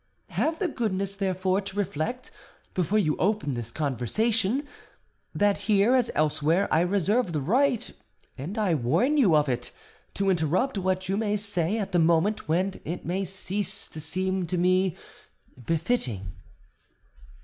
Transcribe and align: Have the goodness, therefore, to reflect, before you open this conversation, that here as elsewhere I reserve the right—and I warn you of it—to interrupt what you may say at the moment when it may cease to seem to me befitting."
Have 0.29 0.57
the 0.57 0.67
goodness, 0.67 1.13
therefore, 1.15 1.61
to 1.61 1.77
reflect, 1.77 2.31
before 2.73 2.97
you 2.97 3.15
open 3.17 3.53
this 3.53 3.71
conversation, 3.71 4.67
that 5.35 5.59
here 5.69 5.93
as 5.93 6.09
elsewhere 6.15 6.67
I 6.73 6.81
reserve 6.81 7.33
the 7.33 7.39
right—and 7.39 8.57
I 8.57 8.73
warn 8.73 9.17
you 9.17 9.35
of 9.35 9.47
it—to 9.47 10.31
interrupt 10.31 10.79
what 10.79 11.07
you 11.07 11.17
may 11.17 11.37
say 11.37 11.77
at 11.77 11.91
the 11.91 11.99
moment 11.99 12.47
when 12.49 12.81
it 12.83 13.05
may 13.05 13.23
cease 13.23 13.87
to 13.89 13.99
seem 13.99 14.47
to 14.47 14.57
me 14.57 14.95
befitting." 15.63 16.31